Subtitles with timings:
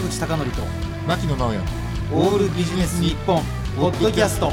[0.00, 0.62] 坂口孝則と
[1.06, 1.58] 牧野直哉。
[2.14, 3.42] オールビジネス日本
[3.76, 4.50] ポッドキャスト。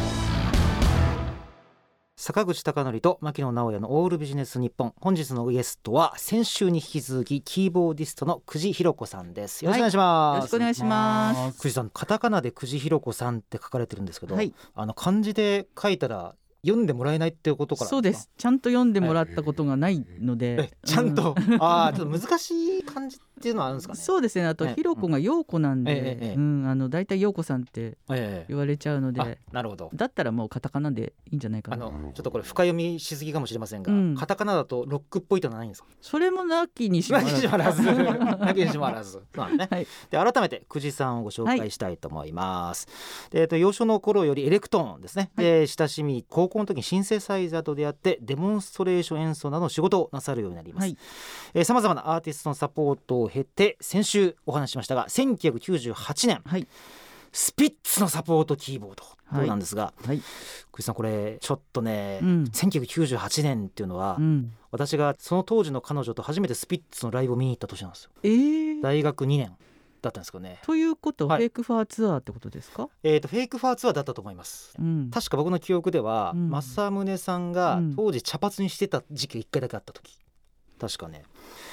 [2.17, 4.93] 坂口孝則と牧野直哉のオールビジネス日本。
[4.99, 9.63] 本日のゲストは先週に引き続きキーボーディストの久慈ひろ子さんです。
[9.63, 11.57] よろしくお願いします、よろしくお願いします。
[11.59, 16.35] 久慈さんカタカナで久慈ひろ子さんって書かれてるんですけど、はい、あの漢字で書いたら
[16.65, 18.29] 読んでもらえないっていうことからそうです。
[18.37, 20.57] ちゃんと読んでもらったことがないので。
[20.59, 23.99] え、 ちゃんと、うああちょっと難しい漢字っていうのはあるんですかね？
[23.99, 24.45] そうですね。
[24.45, 29.89] あとええひろこが陽子なんで、うん、あのだいたい陽子さんってええ言われちゃうのあで、なるほど。
[29.93, 31.85] だったらもうカタカナでいいんじゃないかあな。
[31.85, 34.15] のちょっとこれ深読みしすぎかもしれませんが、うん。
[34.15, 35.89] カタカナだとロックっぽいとないんですか？
[36.01, 37.21] それもなきにしもあ
[37.57, 37.83] らず。
[37.83, 39.11] なきにしもあらず。
[39.13, 39.87] そうなんですね、はい。
[40.25, 42.87] で改めて久慈さんをご紹介したいと思います、
[43.29, 50.95] でえっと幼少の頃よりエレクトーンですね、で親しみ高校の時にシンセサイザーと出会ってデモンストレーション演奏などの仕事をなさるようになります。
[51.53, 51.65] はい。
[51.65, 56.67] さまざまなアーティストのサポートを経て先週お話ししましたが1998年はい。
[57.31, 59.41] スピッツのサポートキーボードはい。
[59.41, 60.17] そうなんですが、はい。
[60.17, 60.23] 久
[60.77, 62.43] 慈さんこれちょっとね、うん。
[62.45, 64.53] 1998年っていうのは、うん。
[64.71, 68.11] 私がその当時の彼女と初めてスピッツのライブを見に行った年なんですよ。
[68.23, 69.55] えー、大学2年
[70.07, 70.59] だったんですけどね。
[70.63, 71.37] ということ、はい。
[71.39, 72.89] フェイクファーツアーってことですか？
[73.03, 74.73] えー、とフェイクファーツアーだったと思います。
[74.79, 75.09] うん。
[75.11, 76.49] 確か僕の記憶では、うん。
[76.49, 77.95] 正宗さんがうん。
[77.95, 80.17] 当時茶髪にしてた時期が1回だけあった時。
[80.79, 81.23] 確かね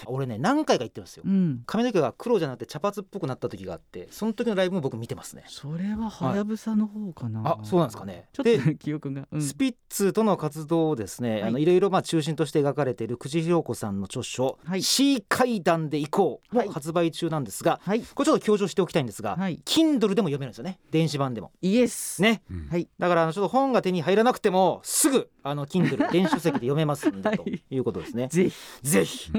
[0.06, 1.62] 俺ね何回か行ってるんですようん。
[1.66, 7.42] 髪の毛が黒じゃなくて茶髪っぽくなった時があってその時のライブも僕見てますねそれははやぶさの方かな。
[7.44, 9.28] あそうなんですかねちょっでと記憶が。
[9.30, 18.02] うんスピッツとの活動をですね、はいい、あのいろいろまあ中心として描かれている久慈弘子さんの著書「はい C 階段で行こう」はいも発売中なんですが、はい。
[18.02, 22.22] これちょっと強調しておきたいんですが、はい Kindle でも読めるんですよね電子版でもイエス。。
[22.22, 22.88] ねはい。
[22.98, 27.30] だからあのちょっと本が手に入らなくてもすぐあの Kindle 電子書籍で読めますん と
[27.70, 28.28] いうことですね。
[28.30, 28.54] ぜひ。
[28.82, 29.30] ぜひ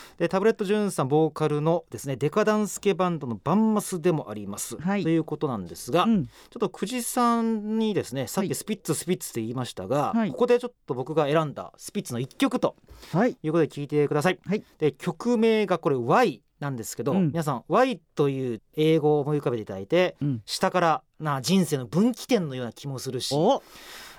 [0.18, 6.26] でタブレットジュンさんボーカルのですねデカダンス系バンドのバンマスでもあります、はいということなんですが、うん。
[6.26, 12.76] ちょっと久慈さんにですねさっはいきスピッツスピッツって言いましたが、はいここでちょっと僕が選んだスピッツの一曲と
[13.12, 13.36] はい。
[13.42, 14.38] いうことで聞いてください。
[14.44, 20.42] はいで曲名がこれ Y なんですけど、うん皆さん Y という英語を思い浮かべていただいてうん。
[20.46, 23.62] 下からな人生の分岐点のような気もするしお。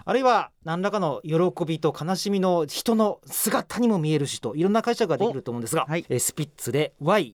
[0.07, 6.05] あるいは何らかの喜びと悲しみの人の姿にも見えるしといろんな解釈ができると思うんですが、はい。
[6.07, 7.33] えースピッツで Y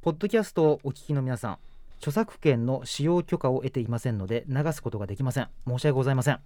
[0.00, 1.58] ポッドキャストをお聞きの皆さん
[1.98, 5.48] 著作権の使用許可を得ていませんので流すことができません。
[5.66, 6.40] 申し訳ございません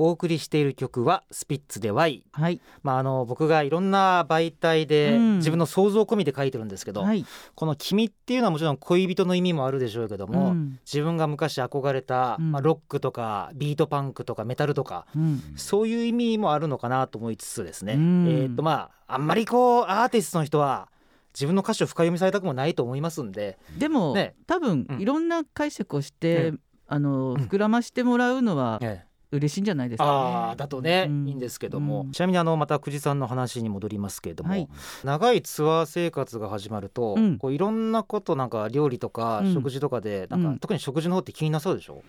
[0.00, 2.58] お送りしている曲はスピッツで Y はい。
[2.82, 5.36] まああの僕がいろんな媒体でうん。
[5.36, 7.26] 自分の想像込みで書いてるんですけど、はい。
[7.54, 10.78] この「君」っていうのはもちろん恋人の意味もあるでしょうけども、うん。
[10.86, 12.52] 自分が昔憧れた、うん。
[12.52, 15.42] まあ、ロックとかビートパンクとかメタルとかうん。
[15.56, 18.26] そういう意味もあるのかなと思いつつですね、うん。
[18.26, 20.88] えーっとまああんまりこうアーティストの人は
[21.34, 24.34] 自分の歌詞を深読みされたくもないと思いますんででも、ね。
[24.46, 25.00] 多分うん。
[25.00, 26.60] いろんな解釈をして、うん
[26.92, 27.36] あのうん。
[27.36, 30.10] 膨らましてもらうのはええ嬉しいんじゃないですか、ね。
[30.10, 31.28] ああだとね、うん。
[31.28, 32.12] いいんですけども、うん。
[32.12, 34.68] ちなみにあのまた久慈さんの話に戻りますけれども、はい。
[35.04, 37.38] 長いツアー生活が始まると、うん。
[37.38, 39.54] こういろんなことなんか料理とかうん。
[39.54, 40.58] 食事とかでなんか、うん。
[40.58, 42.02] 特に食事の方って気になさそうでしょ、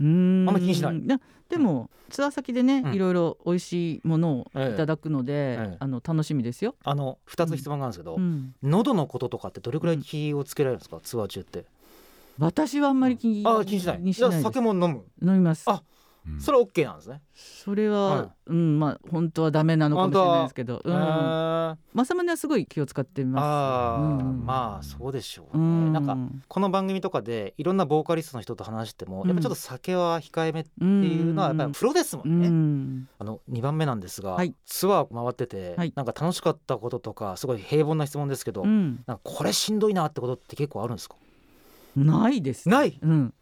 [0.00, 0.48] うーん。
[0.48, 1.02] あんま気にしない。
[1.06, 2.94] やでもツアー先でね、うん。
[2.94, 5.76] いろいろ美味しいものをええいただくので、ええ。
[5.78, 6.74] あの楽しみですよ。
[6.84, 11.66] あの2つ質問があるんですけど、うん、喉のこととかってどれくらい気をつけられるんですか、ツアー中って？
[12.38, 14.14] 私はあんまり気に,、ああ気にしない。
[14.14, 14.42] しないです。
[14.42, 15.04] 酒も飲む？
[15.22, 15.64] 飲みます。
[15.68, 15.82] あ
[16.38, 17.20] それは OK なんですね。
[17.34, 20.92] それは、はうんまあ本当はダメなのかもしれないですけど、うん、
[21.94, 23.42] 正宗はすごい気を使ってます。
[23.42, 25.66] ああ、うんまあそうでしょううね。
[25.66, 26.16] ん、なんか
[26.46, 29.28] この番組とかでいろんなボーカリストの人と話しても、うん。
[29.28, 32.48] やっぱちょっと酒は控えめっていうのはやっぱりプロですもんね。
[32.48, 33.08] うん。
[33.18, 34.54] あの2番目なんですが、はい。
[34.66, 35.92] ツアー回ってて、はい。
[35.96, 41.16] なんか楽しかったこととかすごい平凡な質問ですけど、うん、なんかこれしんどいなってことって結構あるんですか？
[41.96, 42.68] ないです。
[42.68, 42.98] ない？
[43.02, 43.32] うん、ない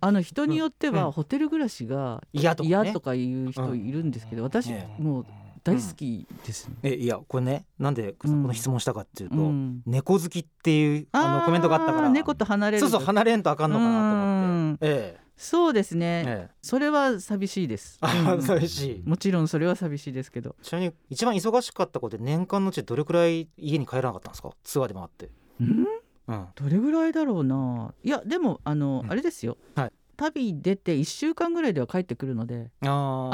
[0.00, 0.94] あの人によってうん。
[0.96, 2.64] はホテル暮らしが嫌と
[3.00, 5.26] かいう人いるんですけど、私えもう
[5.62, 6.74] 大好きですね。
[6.82, 8.42] えいやこれねなんでこうん。
[8.42, 9.82] の質問したかっていうと、うん。
[9.86, 12.08] 猫好きっていうあのコメントがあったから。
[12.08, 12.80] ー猫と離れる。
[12.80, 14.74] そうそう離れんとあかんのかなと思うん。
[14.74, 15.24] ってえ。
[15.36, 16.48] そうですね、ええ。
[16.48, 17.98] えそれは寂しいです。
[18.00, 18.42] あうん。
[18.42, 19.02] 寂しい。
[19.04, 20.54] もちろんそれは寂しいですけど。
[20.62, 24.50] ちなみに一番忙しかったことで年間のうちどれくらい家に帰らなかったんですか？
[24.62, 25.30] ツアーで回って。
[25.60, 25.86] うんうん？
[26.26, 27.94] どれぐらいだろうな。
[28.02, 29.10] いやでもあの、うん。
[29.10, 29.92] あれですよ、はい。
[30.16, 32.86] 旅出て1週間ぐらいでは帰ってくるのであ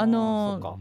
[0.05, 0.79] の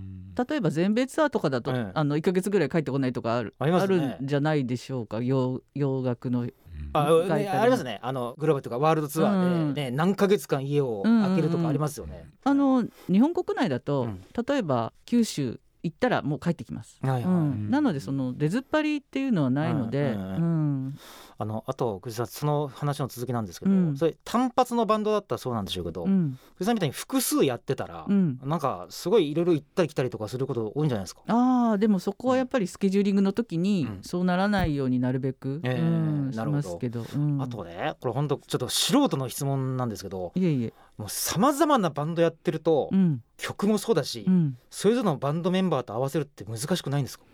[0.48, 5.20] 例えば全米ツアーとかだと、ええあの1か月ぐらい帰ってこないとかあるあるんじゃないでしょうか？
[5.20, 6.48] 洋洋楽の
[6.92, 8.00] あ、ありますね。
[8.02, 14.24] あのグローバルとかワールドツアーでね、何ヶ月間家を空けるとかありますよね、あの日本国内だと、うん。
[14.46, 16.98] 例えば九州行ったらもう帰ってきます。
[17.02, 17.22] はいはい。
[17.24, 20.98] うん、なのでその出ずっぱりっていうのはないので、うんうんうん。
[21.38, 23.96] あのあと藤井さんその話の続きなんですけど、うん。
[23.96, 26.38] それ単発のバンドだったらそうなんでしょうけど、うん。
[26.56, 28.38] 藤井さんみたいに複数やってたら、うん。
[28.44, 31.22] なんかすごいいろいろ行ったり来たりとかすること多いんじゃないですか。
[31.28, 34.02] ああでもそこはやっぱりスケジューリングの時にうん。
[34.02, 36.68] そうならないようになるべく、ええうん、しなるほど。
[36.68, 37.42] ますけど、うん。
[37.42, 43.22] あとねこれ本当ちょっと素人の質問なんですけどいえいえ、もうさまざまなバンドやってると、うん。
[43.38, 47.24] 曲もそうだし、うん、それぞれのバンドメンバーと合わせるって難しくないんですか？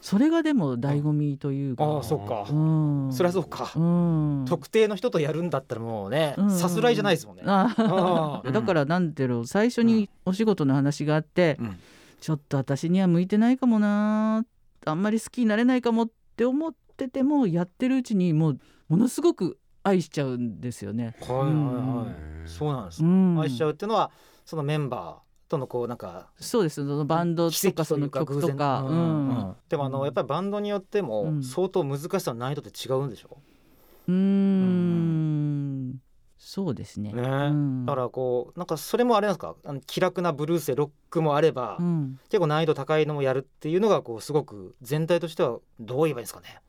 [0.00, 2.54] それがでも醍醐味というか、ああそっか、う
[3.08, 6.50] ん、そりゃそうか、うん、特定の人とやるんだったらもうねうん。
[6.50, 7.44] さすらいじゃないですもんね。
[7.46, 11.76] あああ だからなんていうの最初にお仕事の話があって、うん。
[12.20, 14.44] ちょっと私には向いてないかもな
[14.84, 21.14] あんまり好きになれないかもって思っててもやってるうちにもうものすごく愛しちゃうんですよね。
[21.20, 21.44] はいはい
[22.06, 22.12] は
[22.44, 24.10] い、そうなんです、うん、愛しちゃうっていうのは
[24.44, 26.86] そのメンバーとのこうなんかそうです。
[26.86, 29.28] そのバンドとかその曲とか、うん。
[29.28, 29.56] うん。
[29.68, 31.42] でもあのやっぱりバンドによってうもん。
[31.42, 33.38] 相当難しさの難易度って違うんでしょ、
[34.08, 36.00] うーん。
[36.36, 37.12] そうですね。
[37.12, 37.22] ね。
[37.22, 37.86] うん。
[37.86, 39.56] だからこうなんかそれもあれなんですか？
[39.64, 46.60] あの気楽なブルースでロックもあれば、うん、結構難易度高いのもやるっていうのがこうすごく全体としてはどう言えばいいですかね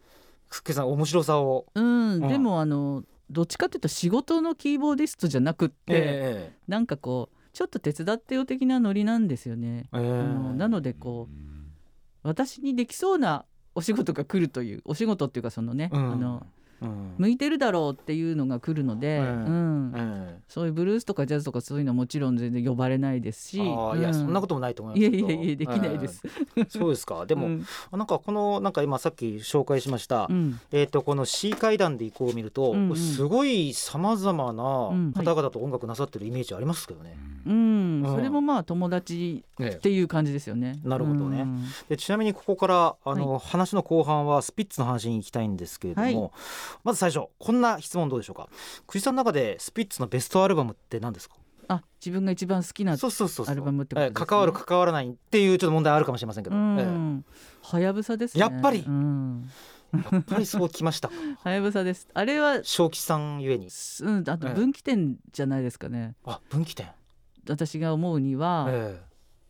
[0.49, 2.13] くっけさん面白さを、うん。
[2.13, 2.27] うん。
[2.27, 9.89] でもあのどっちかっていうと仕事のキーボーディストじゃなくって、えなんかこうちょっと手伝ってよ的なノリなんですよね。
[9.93, 9.99] ええ。
[9.99, 16.11] えうんなのでこう私にできそうなお仕事が来るというお仕事っていうかそのね、うん。
[16.11, 20.41] あのうん向いてるだろうっていうのが来るので、ううん。
[20.47, 24.13] そういうブルースとかジャズとかそういうのはもちろん全然呼ばれないですしえああいや、うん。
[24.13, 25.29] そんなこともないと思いいますけど。
[25.29, 26.21] えいえいえできないです。
[26.55, 26.65] ええ。
[26.69, 27.25] そうですか。
[27.25, 27.65] でも、うん。
[27.91, 30.59] なんかこのなんか今さっき紹介しました、うん。
[30.71, 35.13] えー、とこの C 階段で以降を見ると、すごいさまざまなうん。
[35.13, 37.17] 方々と音楽なさってるイメージありますけどね。
[37.45, 38.03] うん。
[38.03, 38.11] うん。
[38.15, 40.79] それもまあ友達ねっていう感じですよね。
[40.83, 41.41] なるほどね。
[41.41, 41.65] うん。
[41.89, 46.31] でちなみにここからあの、話の後半はスピッツの話に行きたいんですけれども、はい
[46.83, 48.47] まず最初こんな質問どうでしょうか？
[48.87, 51.35] 栗さんの中でスピッツのベストアルバムって何ですか？
[51.67, 53.53] あ自分が一番好きなそうそうそうそう。
[53.53, 54.15] アルバムってことですね。
[54.19, 57.23] ええ関わる関わらないっていうちょっと問題あるかもしれませんけうど、えん
[57.61, 58.41] はやぶさですね。
[58.41, 58.79] やっぱり？
[58.79, 59.49] うん。
[59.93, 61.13] えやっぱりそうきましたか？
[61.43, 62.07] はやぶさです。
[62.13, 63.69] あれは正吉さんゆえに。
[63.69, 64.53] すうんあとええ。
[64.55, 66.15] 分岐点じゃないですかね。
[66.25, 66.87] あ分岐点、
[67.47, 69.01] 私が思うには、え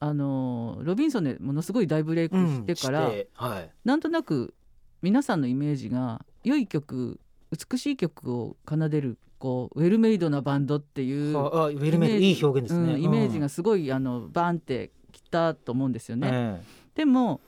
[0.02, 3.70] あのロビンソンでものすごい大ブレイクしてから、してはい。
[3.86, 4.54] なんとなく
[5.02, 7.20] 皆さんのイメージが良い曲
[7.52, 13.42] 美しい曲を奏でるこうウェルメイドなバンドっていう、ああウェルメイドいい表現ですね、うんイメージうん。
[13.42, 16.30] がすごいあのバーンってきたと思うんですよね。
[16.32, 16.62] え
[16.96, 17.40] でも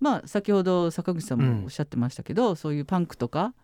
[0.00, 1.60] まあ先ほど坂口さんうん。
[1.60, 3.54] もおっしゃってましたけど、そういうパンクとか、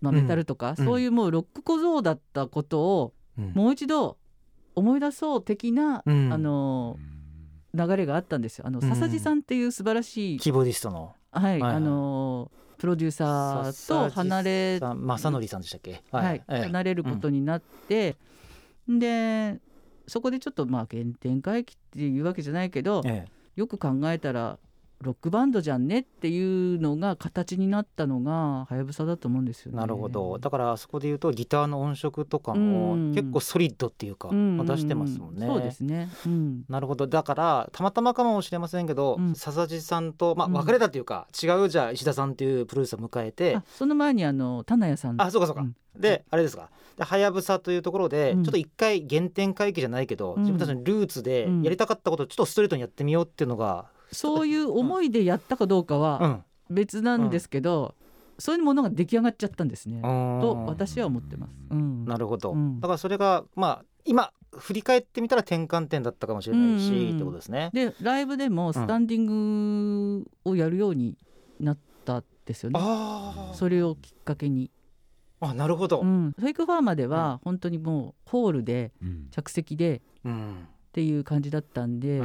[0.00, 0.22] まあ、うん。
[0.22, 0.84] メタルとか、うん。
[0.84, 3.14] そういうもうロック小僧だったことを
[3.54, 4.18] もう一度
[4.74, 6.32] 思い出そう的な、うん。
[6.32, 6.98] あの
[7.72, 8.66] 流れがあったんですよ。
[8.66, 8.88] あのうん。
[8.88, 11.14] 笹地さんっていう素晴らしい、キーボーディストの。
[11.32, 11.76] はい、はいはい。
[11.76, 12.50] あの
[12.80, 16.02] プロデューサーと離れ、正則さんでしたっけ？
[16.10, 16.42] はい。
[16.48, 16.64] ええ。
[16.64, 18.16] 離れることになって、
[18.88, 19.60] で
[20.06, 23.30] そこでちょっとまあ原点回帰っていうわけじゃないけど、ええ。
[23.56, 24.58] よく考えたら
[25.02, 29.78] ロックバンドじゃんねっていうのが形になったのがはやぶさだと思うんですよね。
[29.78, 30.38] なるほど。
[30.38, 33.14] だからあそこで言うとギターの音色とかもうん。
[33.14, 34.66] 結構ソリッドっていうか、うん。
[34.66, 35.46] 出してますもんね。
[35.46, 36.10] そうですね。
[36.26, 36.64] うん。
[36.68, 37.06] なるほど。
[37.06, 39.34] だからたまたまかもしれませんけど、うん。
[39.34, 40.52] 笹地さんと、まあ、うん。
[40.52, 45.20] 別れたというか、違うじゃあ石田さんっていうプロデューサーを迎えてあその前にあの棚谷さん。
[45.20, 45.74] あそうかそうか、うん。
[45.98, 46.68] であれですか。
[46.98, 48.44] ではやぶさというところで、うん。
[48.44, 50.42] ちょっと一回原点回帰じゃないけど、うん。
[50.42, 51.62] 自分たちのルーツでうん。
[51.62, 57.94] やりたかったことをちょっとストレートにやってみようっていうのが、そういう思いでやったかどうかうはん、別なんですけど、
[58.38, 60.00] そういうものが出来上がっちゃったんですね。
[60.02, 61.54] とと私は思ってます。
[61.70, 62.04] うん。
[62.06, 67.70] なるほど、うんだからそれがまあ今振り返ってみたら転換点だったかもしれないし、うんうんうんってことですね。
[67.72, 71.16] でライブでもスタンディングをやるように
[71.60, 72.80] なったんですよね。
[72.82, 74.70] あそれをきっかけに。
[75.42, 78.92] あなるほど、ううんん、フェイクファーマでは本当にもうホールで
[79.30, 82.18] 着席でうんっていう感じだったんで、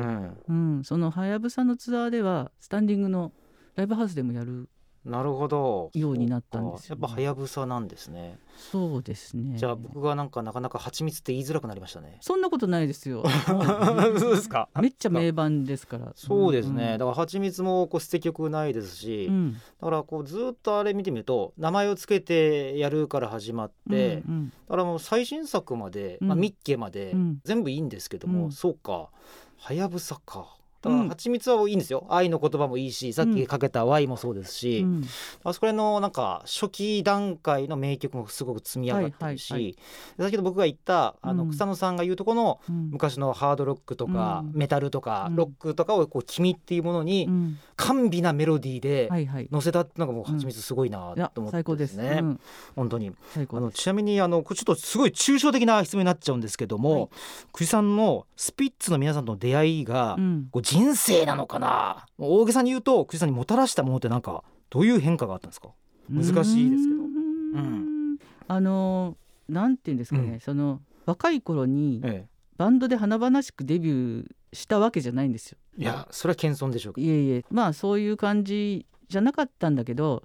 [0.48, 0.84] うん。
[0.84, 3.32] そのはやぶさのツアーではスタンディングの
[3.76, 4.70] ライブハウスでもやる
[5.06, 5.92] なるほど。
[5.94, 7.02] ようになったんですよね。
[7.02, 8.40] やっぱはやぶさなんですね、
[8.72, 9.58] そうですね。
[9.58, 12.18] じゃあ僕がなんかなかなか蜂蜜って言いづらくなりましたね。
[12.22, 13.24] そんなことないですよ。
[13.24, 13.30] も
[14.20, 14.68] そうですか。
[14.76, 16.12] うめっちゃ名盤ですから。
[16.16, 19.54] そうですね、んだから蜂蜜もこう捨て曲ないですし、うん。
[19.54, 26.28] だからこうずっとあれ見てみると名前をつけてやるから始まって、うんだからもう最新作まで、うん。
[26.30, 27.40] まあ、ミッケまでうん。
[27.44, 28.52] 全部いいんですけども、うん。
[28.52, 29.10] そうか。
[29.58, 35.04] はやぶさかだから蜂蜜はいいんですよ、愛の言葉もいいしさっきかけた Y もそうですし、うん。
[35.44, 39.78] あそこら辺のなんか初期段階の名曲もすごく積み上がってるし、はいはいは
[40.18, 41.50] で先ほど僕が言ったあのうん。
[41.52, 42.90] 草野さんが言うとこのうん。
[42.92, 44.58] 昔のハードロックとか、うん。
[44.58, 45.36] メタルとか、うん。
[45.36, 47.58] ロックとかをこう君っていうものにうん。
[47.78, 49.10] 甘美なメロディーで
[49.52, 51.96] 乗せたってのがもう蜂蜜すごいなと思って最高です。
[51.96, 52.40] ね、うん。
[52.76, 53.12] 本当に。
[53.36, 57.10] あのちなみにあのちょっとすごい抽象的な質問になっちゃうんですけども、はい。
[57.54, 60.48] 久慈さんのスピッツの皆さんとの出会いが、うん。
[60.52, 62.06] こう人生なのかな？
[62.18, 65.70] 大げさに言うと久慈さんにもたらしたものってなんかどういう変化があったんですか？
[66.10, 67.02] 難しいですけど。
[67.04, 68.14] うん。
[68.16, 68.18] ん。
[68.48, 69.18] あの
[69.48, 70.40] なんていうんですかね、うん。
[70.40, 72.28] その若い頃にえ
[72.58, 75.58] バンドで華々しくデビューしたわけじゃないんですよ。
[75.78, 77.08] え、いやそれは謙遜でしょうけど。
[77.08, 77.46] いえいえ。
[77.50, 80.24] まあそういう感じじゃなかったんだけど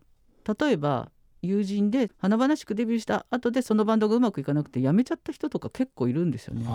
[0.60, 1.10] 例えば
[1.42, 6.66] 友人で華々しくデビューした後でそのバンドがうまくいかなくて辞めちゃった人とか結構いるんですよね。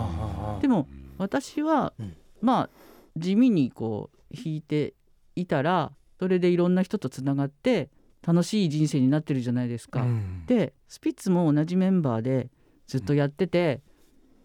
[0.60, 2.16] でも私は、うん。
[2.40, 2.68] まあ
[3.16, 4.94] 地味にこう弾いて
[5.34, 7.90] いたらそれでいろんな人とつながって
[8.26, 10.02] 楽しい人生になってるじゃないですか。
[10.02, 10.44] うん。
[10.46, 12.50] でスピッツも同じメンバーで
[12.86, 13.82] ずっとやってて、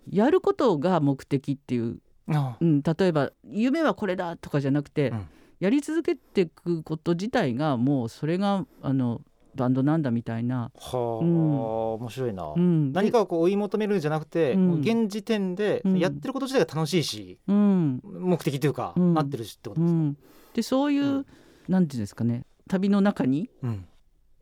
[0.10, 5.28] やることが目的っていう、あうん、例えば夢はこれだとかじゃなくて、うん。
[5.60, 9.22] やり続けていくこと自体がもうそれがあの
[9.56, 11.94] バンドなんだみたいな、はあ、うん。
[11.96, 14.82] 面白いな、うん、何かをこう追い求めるんじゃなくて、うん。
[14.82, 16.00] 現時点でうん。
[16.00, 18.02] やってること自体が楽しいし、うん。
[18.04, 19.14] 目的というか、うん。
[19.14, 20.18] なってるしってことですか、うん、
[20.54, 21.26] でそういう、うん。
[21.68, 23.86] なんていうんですかね旅の中にうん。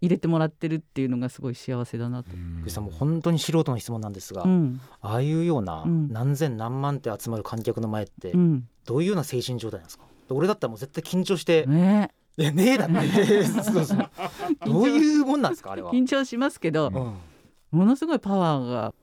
[0.01, 2.29] 入れてもらってるっていうのがすごい幸せだなと。
[2.61, 4.79] 福井さんもう本当に素人の質問なんですが、うん。
[5.01, 6.07] ああいうようなうん。
[6.13, 8.67] 何千何万って集まる観客の前ってうん。
[8.85, 10.05] どういうような精神状態なんですか？
[10.29, 13.43] 俺だったらもう絶対緊張してね「いやねえ」だって。
[13.43, 14.09] そうそう。
[14.65, 15.91] どういうもんなんですかあれは。
[15.91, 17.79] 緊張しますけど、うん。
[17.79, 18.93] ものすごいパワーが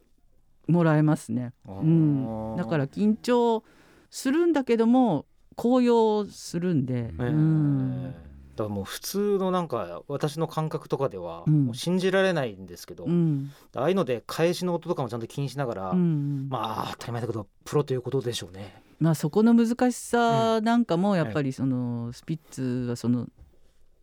[0.67, 1.53] もらえますね。
[1.67, 3.63] うん、だから緊張
[4.11, 7.31] するんだけども高揚するんで、えー。
[7.31, 8.15] うん。
[8.57, 11.67] だからもう普通のなんか私の感覚とかではうん。
[11.67, 13.51] もう信じられないんですけど、うん。
[13.75, 16.49] ああいうので返しの音とかもちゃんと気にしながら、うん。
[16.49, 18.86] まあ当たり前だけどプロということでしょうね。
[18.99, 23.29] まあそこの難しさなんかもやっぱりそのスピッツはその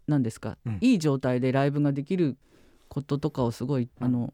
[0.07, 0.77] 何ですか、うん。
[0.81, 2.38] いい状態でライブができる
[2.89, 4.05] こととかをすごいうん。
[4.05, 4.33] あの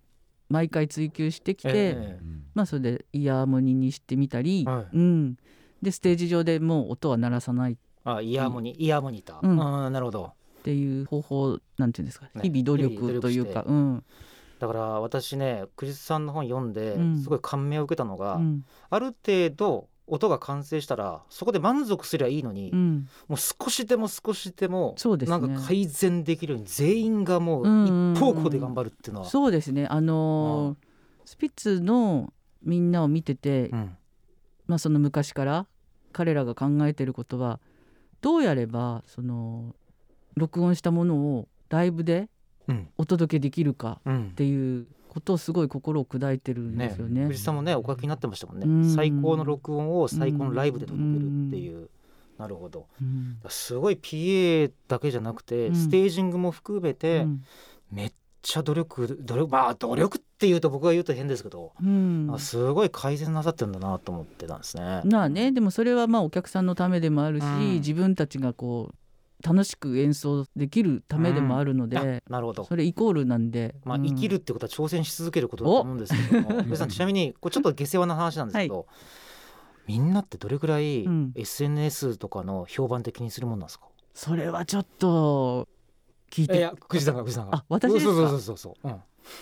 [0.50, 2.20] 毎回追求してきて、え
[2.56, 4.98] まあそれでイヤーモニにしてみたり、はい。
[4.98, 5.38] うん、
[5.80, 7.78] でステージ上でもう音は鳴らさない。
[8.04, 9.62] あイヤーモニ、イヤーモニター、うん。
[9.62, 10.32] あーなるほど。
[10.60, 14.04] っていう方法なんていうんですか、ね日々努力力というかうん。
[14.58, 17.22] だから私ねクリスさんの本読んでうん。
[17.22, 18.66] すごい感銘を受けたのが、うん。
[18.90, 23.08] ある程度音が完成したらそこで満足すりゃいいのに、うん。
[23.28, 25.40] もう少しでも少しでもそうですね。
[25.40, 28.14] なんか改善できるように全員がもううんうんうん。
[28.14, 29.86] 一方向で頑張るっていうのは、そうですね。
[29.88, 30.90] あのー
[31.26, 33.98] スピッツのみんなを見てて、うん。
[34.66, 35.68] まあ、その昔から
[36.12, 37.60] 彼らが考えてることは
[38.22, 39.76] どうやればその
[40.36, 42.30] 録音したものをライブで
[42.68, 42.90] うん。
[42.98, 47.26] お届けできるかうんっていうことをすごい心を砕いてるんでねすよね。
[47.26, 48.96] 藤井さんもねお書きになってましたもんね、うん。
[48.96, 51.90] 最高の録音を最高のライブで届けるっていう、
[52.38, 52.88] なるほど。
[53.02, 53.38] うん。
[53.50, 55.76] すごい PA だけじゃなくて、うん。
[55.76, 57.44] ステージングも含めて、うん。
[57.92, 62.30] めっちゃ努力努力まあ努力っていうと僕が言うと変ですけど、うん。
[62.32, 65.02] あすごい改善なさってるんだなと思ってたんですね。
[65.06, 67.74] まあねでもそれはまあお客さんのためでもあるし、うん。
[67.76, 68.96] 自分たちがこう
[69.42, 72.66] 楽しく演奏できるためでもあるので、あなるほど。
[72.66, 74.04] それイコールなんで、まあ、うん。
[74.06, 78.86] 生きるってことは挑戦し続けることだと思うんですけども、皆さんちなみにこれちょっと下世話な話なんですけど、
[79.88, 81.32] みんなってどれくらいうん。
[81.36, 85.68] SNS とかの評判的にするもんなんですか、それはちょっと
[86.30, 86.58] 聞いて。
[86.58, 87.58] いや久慈さんが久慈さんが。
[87.58, 88.12] あ私ですか？
[88.14, 89.00] そうそうそうそうそ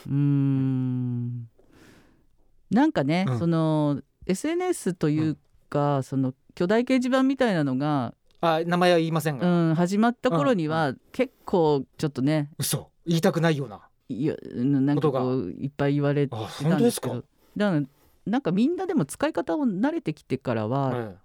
[0.07, 1.49] う、ん。
[2.69, 3.39] なんかね、うん。
[3.39, 5.37] その SNS という
[5.69, 12.49] か、その巨大掲示板みたいなのが、あ名前は言いませんうが、ん、始まった頃には、結構ちょっとね。
[12.57, 12.91] 嘘。
[13.05, 13.81] 言いたくないような。
[14.09, 17.23] いやなんかこういっぱい言われてあたんですけど。
[17.57, 17.81] だから
[18.25, 21.15] なんかみんなでも使い方を慣れてきてからは、え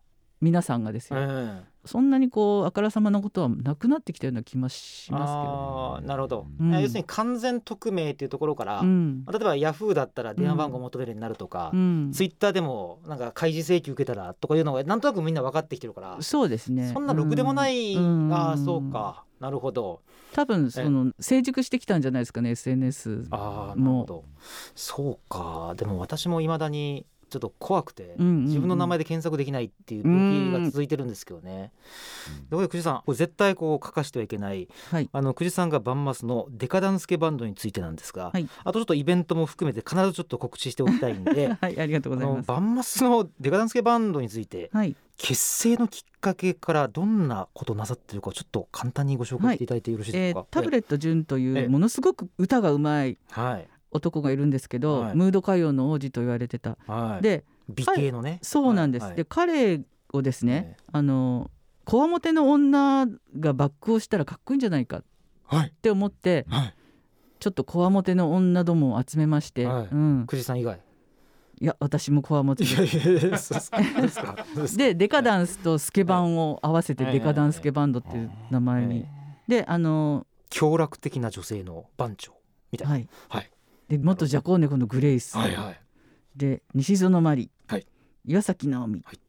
[0.40, 6.72] 皆さんがですえよ、ええそんなにこうあからさまなことはなくなってきたような気もしますあーなるほど、うん。
[6.80, 16.90] 要するに完全匿名っていうところから、けど、うん例えばヤフーだったら電話番号求めるようになるとか、うん、ツイッターでもなんか開示請求受けたらとかいうのがなんとなくみんな分かってきてるからそうですね。
[16.92, 18.32] そんなろくでもない、うん。
[18.32, 19.24] ああそうか。
[19.40, 20.02] なるほど。
[20.32, 24.24] 多分その成熟してきたんじゃないですかね SNS ああなるほど。
[24.74, 25.74] そうか。
[25.76, 28.44] でも私もいまだにちょっと怖くて、うんうんうん。
[28.44, 31.72] 自分の名前で検索できないっていう時が続いてるんですけどね。
[32.50, 34.68] でこれ久慈さんこれ絶対こう書かしてはいけない。
[34.90, 35.08] はい。
[35.12, 38.48] あの久慈さんがバンマスのデカダンスケバンドについてなんですが、はい。
[38.64, 42.48] あとちょっとイベントも含めて必ずちょっと告知しておきたいんで はいありがとうあございます。
[42.48, 44.94] のバンマスのデカダンスケバンドについてはい。
[45.18, 51.64] 結成のきっかけからどんなことなさってるかちょっと簡単にご紹介していただいてよろしいでえすか、ータブレット純といええ。
[51.66, 55.16] うものすごく歌がうまいはい男がいるんですけど、はい。
[55.16, 57.22] ムード歌謡の王子と言われてた、はい。
[57.22, 58.38] で美形のね。
[58.42, 59.16] そうなんです、はい。
[59.16, 59.82] で彼
[60.12, 61.50] をですね、えあの
[61.84, 63.06] こわもての女
[63.38, 65.04] がバックをしたらかっこいいんじゃないかっ
[65.44, 65.72] はい。
[65.82, 66.75] て思ってはい。
[67.38, 69.88] ちょっとこわもての女どもを集めまして、はい。
[69.90, 70.80] うん、久慈さん以外。
[71.61, 72.64] いや私もこわもて。
[72.64, 72.76] で
[74.76, 77.12] でデカダンスとスケバンを合わせてはい。
[77.14, 79.08] デカダンスケバンドっていう名前に、え
[79.49, 82.34] であのー強楽的な女性の番長
[82.70, 82.92] みたいな。
[82.92, 83.08] はい。
[83.28, 83.51] はい
[83.92, 85.80] で元ジャコーネコのグレイス、はいはい。
[86.34, 87.87] で西園マリ、はい。
[88.25, 89.20] 岩崎直美、はい。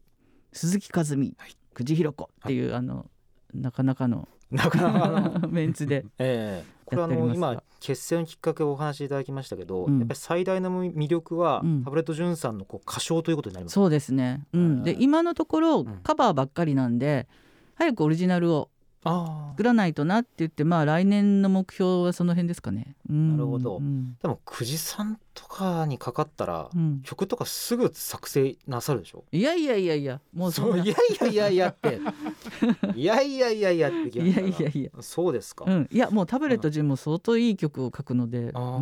[0.54, 1.56] 鈴木和美、はい。
[1.74, 2.30] 久慈弘子。
[2.32, 3.04] っていう、あの
[3.52, 4.26] なかなかの。
[4.50, 5.48] なかなかあの。
[5.52, 6.74] メンツで ええ。
[6.86, 9.98] これあの今結成のきっかけをお話しいただきましたけど、うん。
[9.98, 11.84] やっぱり最大の魅力は、うん。
[11.84, 13.74] タブレット潤さんのこう歌唱ということになります。
[13.74, 17.28] そうですね、うん、ではい今のところんカバーばっかりなんで、
[17.74, 18.70] 早くオリジナルを
[19.04, 22.96] 作らないとなって言ってまあ来年の目標はその辺ですかね。
[23.08, 23.36] うん。
[23.36, 23.76] なるほど。
[23.76, 24.16] うん。
[24.20, 27.00] でも久慈さんとかにかかったら、うん。
[27.02, 29.24] 曲とかすぐ作成なさるでしょ？
[29.30, 30.82] いやいやいやいやもうそんな。
[30.82, 32.00] いやいやいやいやって。
[32.96, 38.80] いやいやいやいやっていやいやいや、そうですか、うん、いやもうタブレット順も相当いい曲を書くので、ああ、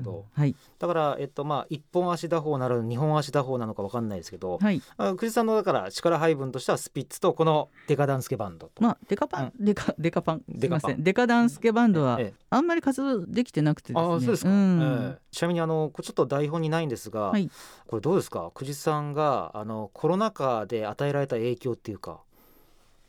[0.00, 0.24] ほど。
[0.32, 0.54] はい。
[0.78, 4.82] だからえっとまあ一本足打法なら二本足打法なのかわかんないですけど、はい。
[4.96, 10.42] あ久慈さんのだから力配分としてはスピッツとこのデカダンスケバンドと、まあデカパン、デカデカパン。
[10.48, 10.90] すいデカパン。
[10.90, 14.12] ませんデカダンスケバンドはええあんまり活動できてなくてですね。
[14.12, 14.80] ああそうですか、ん。
[14.80, 15.18] ええ。
[15.30, 17.50] ちなみにあのこれちょっと台本にないんですが、はい。
[17.86, 18.50] これどうですか？
[18.54, 22.20] 久慈さんがあのコロナ禍で与えられた影響っていうか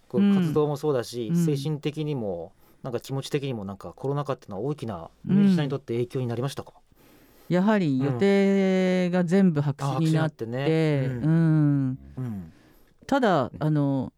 [0.09, 1.45] 活動もそうだし、うん。
[1.45, 2.51] 精神的にも
[2.83, 6.73] なんか気持ち的にもなんかコロナ禍っていうのは大きなミュージシャンにとって影響になりましたか、
[7.51, 10.61] やはり予定が全部白あ紙になっってて、ね、
[11.05, 11.97] ううん。
[13.05, 14.13] ただあの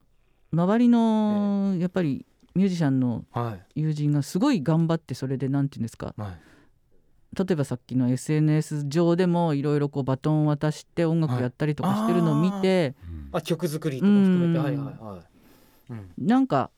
[0.52, 3.82] 周りのやっぱりミュージシャンのはい。
[3.82, 6.14] 友人がすごい頑張ってそれでなんていうんですか。
[6.16, 6.32] はい。
[7.36, 12.94] 例えばさっきの SNS 上でもいろいろこうバトンを渡して音楽やったりとかしてるのを見て、
[13.32, 14.60] あ曲作りとか含めて。
[14.60, 14.64] うん。
[14.64, 16.70] はいはいはい、うん、なんか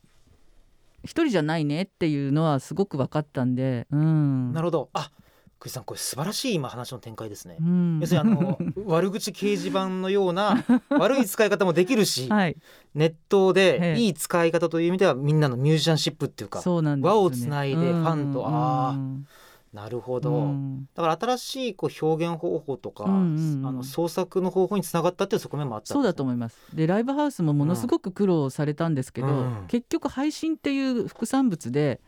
[1.04, 4.90] 一人じゃないねっていうのはすごく分かったんで、うん、なるほど。
[4.94, 5.12] あ
[5.60, 8.00] 久慈さんこれ素晴らしい今話の展開ですね、うん。
[8.00, 12.58] 要するにあの 悪口掲示板のような 悪い使い方もできるし、はい。
[12.94, 14.00] ネットでええ。
[14.00, 18.04] いい使い方という意味ではみんなのミュージシャンシップっていうかそうね、輪をつないでうん。
[18.04, 19.28] ファンとうん。
[19.74, 20.88] なるほど、うん。
[20.96, 23.66] だから新しいこう表現方法とか、うんうんうん。
[23.66, 25.96] あの創作の方法につながったっていう側面もあったね。
[25.96, 26.58] そうだと思います。
[26.74, 29.66] でライブハウスもものすごく苦労されたんですけど、うん。
[29.68, 32.00] 結局配信っていう副産物で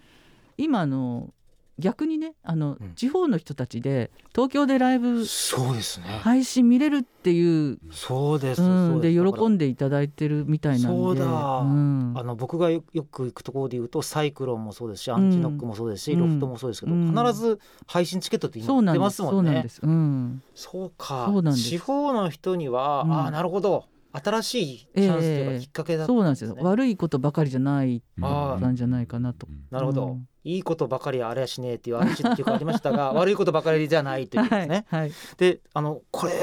[0.58, 1.34] 今あの
[1.78, 2.94] 逆にねあの、うん。
[2.96, 10.98] 地方の人たちで東京でライブそうですね、配信見れるっていう、そうです、うん、で喜んででいただいてるみたいなんで。
[10.98, 11.26] そうだ。
[11.26, 12.14] ん。
[12.16, 16.20] あの僕がよよく行くところで言うとサイクロンもそうですしアンチノックもそうですし、うん。
[16.20, 17.16] ロフトもそうですけど、うん。
[17.16, 19.32] 必ず配信チケットって今出ますもね。
[19.32, 21.26] そうんなんです、うん、そうか。
[21.28, 21.70] そうなんです。
[21.70, 23.14] 地方の人には、うん。
[23.14, 23.86] ああなるほど
[24.24, 26.56] 新しいチャンスというええかきっかけだったそうなんですよ。
[26.60, 29.48] 悪いことばかりじゃないなんじゃないかなと。
[29.70, 30.28] なるほど、うん。
[30.44, 34.86] いいことばかりあれやしねえっていう話っていうかありましたが 悪いことばかりじゃないということですね。
[34.90, 35.12] はい、はい。
[35.38, 36.34] であのこれ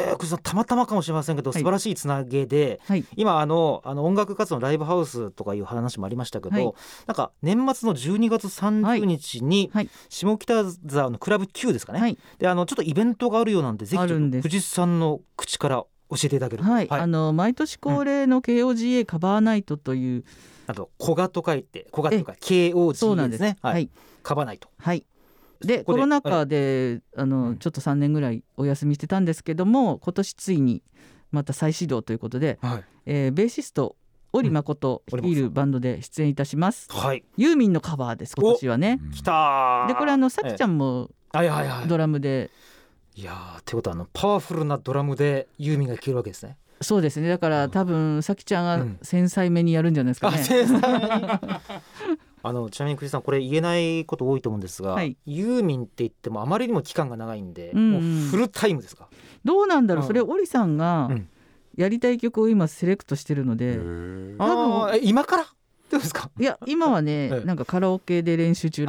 [0.42, 3.04] たまたまかもしれませんけどはい素晴らしいつなげで、はい。
[3.16, 6.74] 今あのあの音楽活動のライブハウスとかいう話もありましたけど、はい。
[7.06, 9.88] なんか年末の12月30日にはい。
[10.10, 12.18] 下北沢のクラブ Q ですかね、はい。
[12.38, 15.84] であのちょっとイベントがあるようなんでぜひ藤井さんの口から
[16.14, 16.64] 教えていただける。
[16.64, 20.24] とはい、あの毎年恒例の KOGA カバーナイトという、
[20.66, 23.42] あと古賀と書いて古賀というかそう KOG なんです。
[23.42, 23.84] ねは、はい。
[23.84, 23.90] い、
[24.22, 24.68] カバナイト。
[24.78, 25.04] はい。
[25.60, 27.58] でコロナ禍であの、うん。
[27.58, 30.82] ちょっと3年ぐらいお休みしてたんですけども今年ついに
[31.32, 33.96] また再始動ということで、はい、えーベーシスト
[34.32, 35.20] 織誠うん。
[35.20, 39.00] 率いるバンドで出演いたします、はい、ユーミンのカバーです今年はね。
[39.14, 39.88] 来たー。
[39.88, 41.88] でこれあのさきちゃんもええはいはいはい。
[41.88, 42.50] ドラムで、
[43.16, 46.56] いやーってことはあのパワフルなドラムでユーミンが聴けるわけですね。
[46.80, 47.28] そうですね。
[47.28, 48.82] だから多分さきちゃうん。
[48.82, 51.04] んが繊細めにやるんじゃないですかね、あ繊細に。
[52.46, 55.16] あのちなみにクリスさんこれ言えないこと多いと思うんですが、はい。
[55.24, 57.90] ユーミンって言ってもあまりにも期間が長いんで、うんうん。
[57.92, 59.08] もうフルタイムですか？
[59.44, 60.06] どうなんだろう、うん。
[60.08, 61.28] それ織さんがうん。
[61.76, 63.78] やりたい曲を今セレクトしてるので、
[64.38, 65.46] あーえ今から？
[65.90, 66.30] どうですか？
[66.38, 67.46] いや今はね、ええ。
[67.46, 68.86] なんかカラオケで練習中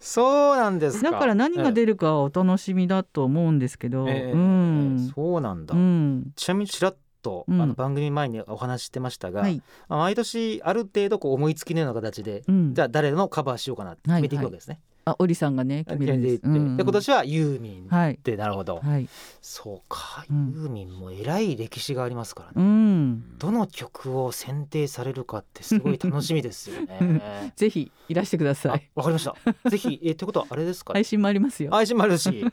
[0.00, 1.10] そうなんですか。
[1.12, 4.32] だから何が出るかはお楽しみだと思うんですけど、ええ。
[4.32, 7.62] うん、そうなんだ、うん、ちなみにちらっと、うん。
[7.62, 12.74] あの番組前にお話ししてましたが、はい、まあ毎年ある程度こう思いつきのような形で、うん。
[12.74, 14.80] じ、ゃあ誰のカバーしようかなって決めていくわけですね。
[15.04, 16.42] あ、オリさんがね決めるんです。
[16.42, 19.08] で今年はユーミンはいってなるほど、はい、
[19.40, 22.52] そうか、うんユーミンもえらい歴史がありますからね。
[22.56, 27.52] うん、どの曲を選定されるかってすごい楽しみですよね。
[27.56, 28.90] ぜひいらしてくださあい。
[28.94, 29.70] わかりました。
[29.70, 31.70] ぜひえってことはあれですか、配信もありますよ。
[31.70, 32.44] 配信もあるし、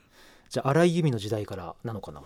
[0.49, 2.23] じゃあ荒井由実の時代からなのかな。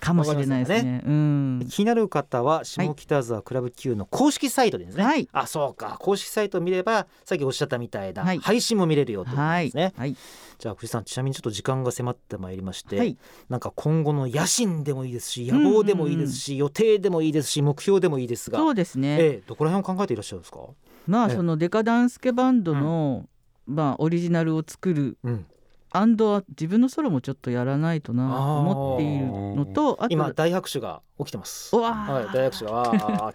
[0.00, 1.02] かもしれないですね。
[1.06, 5.28] うん、気になる方は下北沢クラブ Q の公式サイトでですね、はい。
[5.32, 5.96] あそうか。
[6.00, 8.38] 公式サイトを見ればさっきおっしゃったみたいなはい。
[8.38, 10.16] 配信も見れるよということはいですね、はい。
[10.58, 13.16] じゃあ藤さんちなみにちょっと時間が迫ってまいりまして、はい。
[13.48, 19.16] なんか今後の野心でもいいですし野望でもいいですし、予定でもいいですし目標でもいいですがそうですね。
[19.20, 20.74] ええどこら辺を考えていらっしゃるんですか、ええ。
[21.06, 23.26] まあそのデカダンスケバンドの、
[23.66, 25.46] まあオリジナルを作るうん、
[25.92, 29.26] アンドは自分のソロもちょっとやらないとなと思っている
[29.56, 31.74] のとあと今大拍手が起きてます。
[31.76, 32.12] うわー。
[32.12, 33.34] はい大拍手が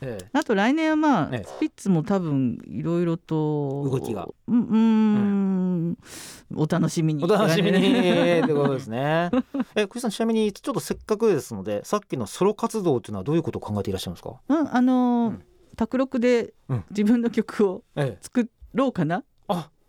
[0.00, 0.28] ええ。
[0.38, 1.44] あと来年はまあ、ええ。
[1.44, 4.28] スピッツも多分いろいろと動きが。
[4.46, 5.98] うんん。
[6.54, 7.24] お楽しみに。
[7.24, 7.78] お楽しみに。
[7.90, 9.30] ってことですね。
[9.74, 14.34] え、クリスさんちなみにちょっとせっかくですので、さっきのソロ活動っていうのはどういうことを考えていらっしゃるんですか？
[14.48, 15.42] うんあのーうん。
[15.76, 16.84] 卓録でうん。
[16.90, 19.16] 自分の曲をええ、作ろうかな？
[19.16, 19.22] あ、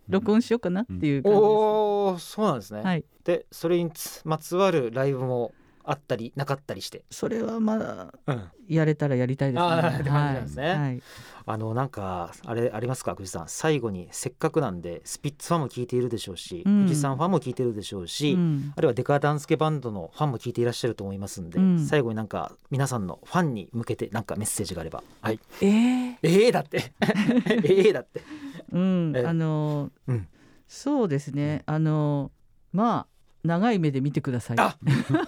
[0.09, 2.81] 録音しようかなっていう感じです、おお、そうなんですね。
[2.81, 7.03] はいで、それにつまつわるライブもあったりなかったりして。
[7.09, 11.01] それはまだうん、やれたらやりたいですねあーって感じなんですねはいはい
[11.45, 13.45] あのなんかあれありますか、クリスさん。
[13.47, 18.33] 最後にせっかくなんでスピッツファンも聞いているでしょうし、うん藤さんファンも聞いているでしょうし。
[18.33, 25.01] うんあるいはデカダンスケバンドのファンも聞いていらっしゃると思いますんで、うん最後になんか皆さんのファンに向けてなんかメッセージがあれば。
[25.21, 25.39] はい。
[25.61, 26.91] えーええだって。
[27.65, 28.21] ええだって。
[28.71, 29.13] うん。
[29.15, 30.27] ええあのーうん。
[30.67, 31.63] そうですね。
[31.65, 33.07] あのーまあ
[33.43, 34.57] 長い目で見てください。
[34.59, 34.77] あ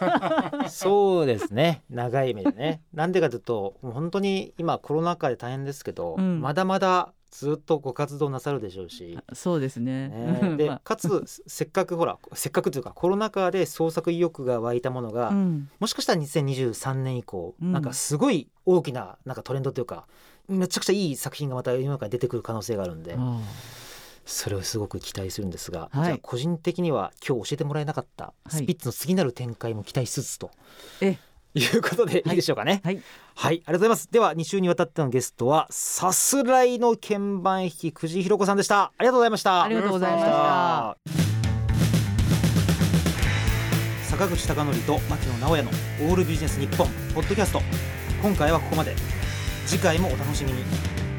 [0.70, 1.84] そうですね。
[1.90, 2.82] 長い目でね。
[2.94, 6.42] なんでかというと本当に今コロナ禍で大変ですけど、うん。
[6.42, 10.10] まだまだずっとご活動なさるでしょうし、そうですね。
[10.10, 10.82] ね、 でまあ。
[10.84, 15.70] かつせっかくほらせっかくというかコロナ禍で創作意欲が湧いたものが、うん。
[15.80, 17.72] もしかしたら2023年以降、うん。
[17.72, 20.06] なんかすごい大きななんかトレンドというか
[20.52, 23.40] めちゃくちゃいい作品がまた世の中に出てくる可能性があるんであ
[24.26, 30.52] それをすごく期待するんですが、はいじゃあ個人的には今日教えてもらえなかったいスピッツの次なる展開も期待しつつと。
[31.02, 31.18] え
[31.54, 32.82] いうことでいいでしょうかね。
[32.84, 33.02] はい
[33.36, 34.10] はい、ありがとうございます。
[34.10, 38.84] では2週にわたってのゲストはさすらいの鍵盤弾き久慈ひろ子さんでした。
[38.84, 39.64] ありがとうございました。
[39.64, 40.98] ありがとうございました。
[44.10, 45.72] 坂口孝則と牧野直哉の
[46.10, 47.62] オールビジネス日本ポッドキャスト。
[48.22, 49.21] 今回はここまで。
[49.66, 51.11] 次回もお楽しみに。